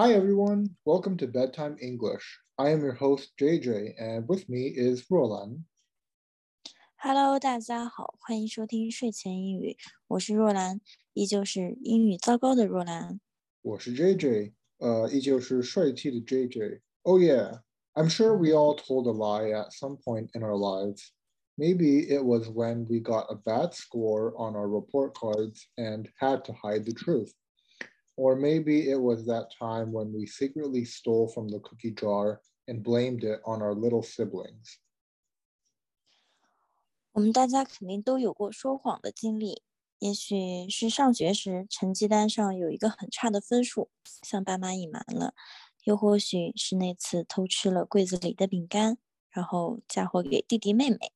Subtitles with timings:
[0.00, 0.76] Hi, everyone.
[0.84, 2.38] Welcome to Bedtime English.
[2.58, 5.64] I am your host, JJ, and with me is Roland.
[6.96, 9.76] Hello，大家好，欢迎收听睡前英语，
[10.08, 10.80] 我是若兰，
[11.14, 13.20] 依旧是英语糟糕的若兰。
[13.62, 17.60] 我是 JJ，呃，依旧是帅气的 JJ。Oh yeah,
[17.94, 21.12] I'm sure we all told a lie at some point in our lives.
[21.56, 26.44] Maybe it was when we got a bad score on our report cards and had
[26.44, 27.32] to hide the truth.
[28.16, 32.82] Or maybe it was that time when we secretly stole from the cookie jar and
[32.82, 34.78] blamed it on our little siblings.
[37.12, 39.62] 我们大家肯定都有过说谎的经历，
[39.98, 43.90] 也许是上学时成绩单上有一个很差的分数，
[44.22, 45.32] 向爸妈隐瞒了；
[45.84, 48.98] 又或许是那次偷吃了柜子里的饼干，
[49.30, 51.12] 然后嫁祸给弟弟妹妹。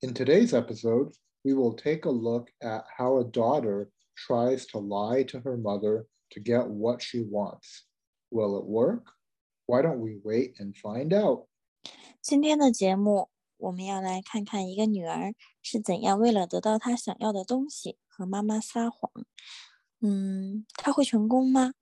[0.00, 5.24] In today's episode, we will take a look at how a daughter tries to lie
[5.24, 7.84] to her mother to get what she wants.
[8.30, 9.12] Will it work?
[9.66, 11.46] Why don't we wait and find out?
[12.20, 19.10] 今天的节目，我们要来看看一个女儿是怎样为了得到她想要的东西和妈妈撒谎。
[20.00, 21.74] 嗯，她会成功吗？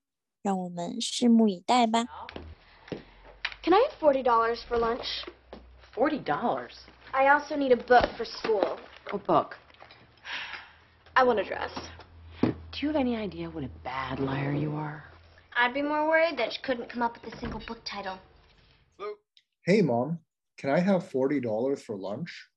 [0.42, 2.06] 让我们拭目以待吧。
[3.62, 5.24] Can I have forty dollars for lunch?
[5.94, 6.72] Forty dollars.
[7.12, 8.78] I also need a book for school.
[9.10, 9.56] What book?
[11.14, 11.70] I want a dress.
[12.76, 15.04] Do you have any idea what a bad liar you are?
[15.56, 18.18] I'd be more worried that she couldn't come up with a single book title.
[19.64, 20.18] Hey, Mom,
[20.56, 22.48] can I have $40 for lunch?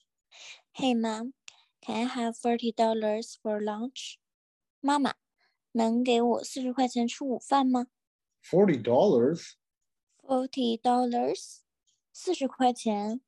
[0.74, 1.34] Hey, mom,
[1.82, 4.18] can I have forty dollars for lunch?
[4.82, 5.14] 妈妈，
[5.72, 7.88] 能给我四十块钱吃午饭吗$
[8.44, 8.84] 40?
[10.22, 11.60] ？Forty dollars，
[12.12, 13.22] 四十块钱。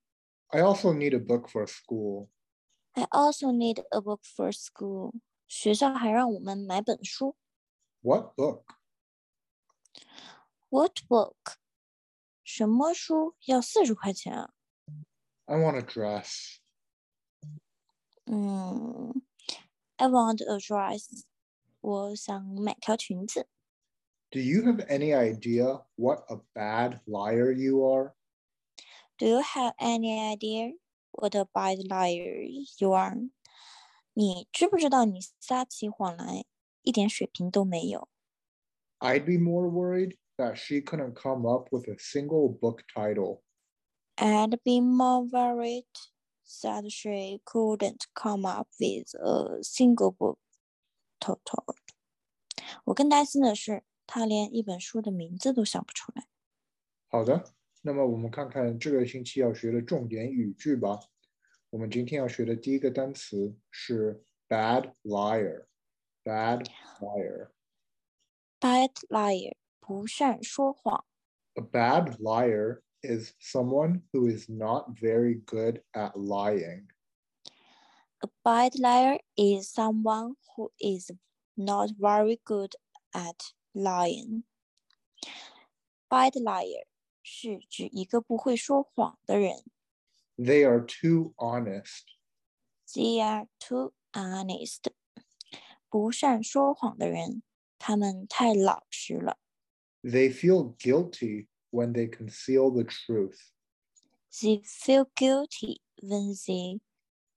[0.50, 2.28] I also need a book for school.
[2.94, 5.14] I also need a book for school。
[5.52, 7.36] 学校还让我们买本书。
[8.02, 8.64] What book?
[10.70, 11.56] What book？
[12.44, 14.54] 什么书要四十块钱啊？
[15.46, 16.58] I want a dress.
[18.26, 19.22] 嗯，
[19.96, 21.24] I want a dress。
[21.80, 23.48] 我想买条裙子。
[24.30, 28.14] Do you have any idea what a bad liar you are?
[29.18, 30.78] Do you have any idea
[31.12, 32.44] what a bad liar
[32.78, 33.30] you are？
[34.15, 36.45] 你知不知道你撒起谎来
[36.83, 38.09] 一点水平都没有
[38.99, 43.43] ？I'd be more worried that she couldn't come up with a single book title.
[44.17, 45.87] I'd be more worried
[46.61, 50.39] that she couldn't come up with a single book
[51.19, 51.77] title。
[52.85, 56.27] 我更担心的是，她连一本书的名字都想不出来。
[57.09, 61.01] 好的，那么我们看看这个星期要学的重点语句吧。
[61.72, 66.68] 我们今天要学的第一个单词是 bad liar。bad
[67.00, 67.52] liar。
[68.60, 71.06] Bad liar，不善说谎。
[71.54, 76.88] A bad liar is someone who is not very good at lying.
[78.20, 81.12] A bad liar is someone who is
[81.56, 82.76] not very good
[83.14, 84.44] at lying.
[86.10, 86.88] Bad liar
[87.24, 89.64] 是指一个不会说谎的人。
[90.38, 92.06] They are too honest.
[92.94, 94.92] They are too honest.
[95.90, 97.42] 不善说谎的人，
[97.80, 99.40] 他们太老实了。
[100.04, 103.52] They feel guilty when they conceal the truth.
[104.32, 106.80] They feel guilty when they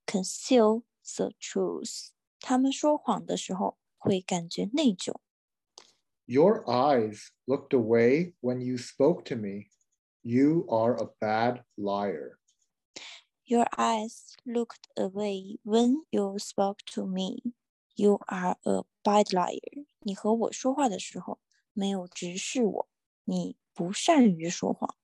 [0.06, 0.82] conceal
[1.16, 2.10] the truth.
[2.38, 5.20] 他们说谎的时候会感觉内疚。
[6.26, 9.70] Your eyes looked away when you spoke to me.
[10.22, 12.38] You are a bad liar.
[13.44, 17.54] Your eyes looked away when you spoke to me.
[17.96, 19.86] You are a bad liar.
[20.00, 21.40] 你和我说话的时候
[21.72, 22.88] 没有直视我，
[23.24, 24.96] 你不善于说谎。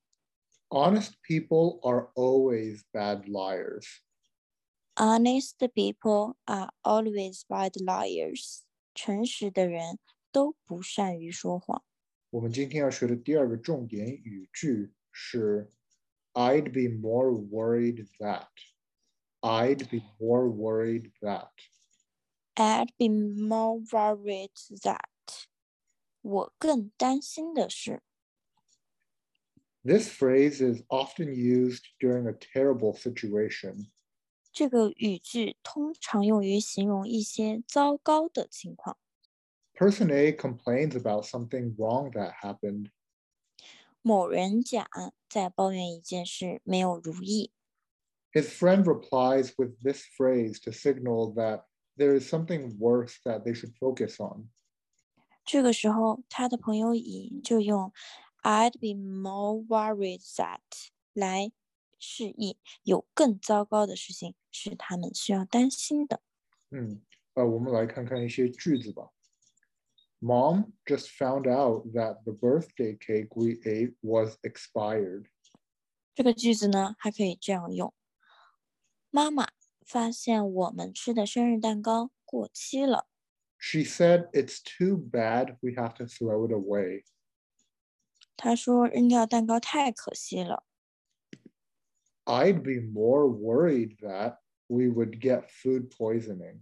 [0.68, 4.00] Honest people are always bad liars.
[4.94, 8.60] Honest people are always bad liars.
[8.94, 9.98] 诚实的人
[10.32, 11.84] 都不善于说谎。
[12.30, 15.72] 我们今天要学的第二个重点语句是
[16.34, 18.48] I'd be more worried that.
[19.42, 21.52] I'd be more worried that.
[22.56, 24.50] I'd be more worried
[24.82, 25.46] that.
[26.22, 28.02] 我更担心的是。
[29.84, 33.86] This phrase is often used during a terrible situation.
[34.52, 38.98] 这个语句通常用于形容一些糟糕的情况。
[39.74, 42.90] Person A complains about something wrong that happened.
[44.02, 44.88] 某人甲
[45.30, 47.50] 在抱怨一件事没有如意，
[48.32, 51.64] His friend replies with this phrase to signal that
[51.96, 54.50] there is something worse that they should focus on.
[55.44, 57.92] 这个时候，他的朋友乙就用
[58.42, 60.60] "I'd be more worried that"
[61.12, 61.52] 来
[61.98, 66.20] 示意有更糟糕的事情是他们需要担心的。
[66.70, 67.00] 嗯，
[67.34, 69.10] 呃，我们来看看一些句子吧。
[70.20, 75.26] Mom just found out that the birthday cake we ate was expired.
[76.14, 77.92] 这个句子呢，还可以这样用：
[79.10, 79.48] 妈妈
[79.84, 83.06] 发现我们吃的生日蛋糕过期了。
[83.58, 87.04] She said it's too bad we have to throw it away.
[88.36, 90.64] 她说扔掉蛋糕太可惜了。
[92.24, 96.60] I'd be more worried that we would get food poisoning.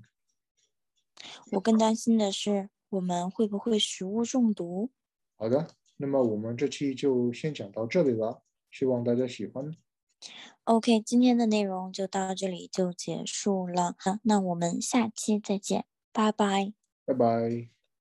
[1.52, 4.91] 我更担心的是， 我们会不会食物中毒？
[5.37, 8.41] 好的，那么我们这期就先讲到这里了，
[8.71, 9.75] 希望大家喜欢。
[10.65, 13.95] OK，今天的内容就到这里就结束了。
[14.23, 16.73] 那我们下期再见，拜拜。
[17.05, 17.78] 拜拜。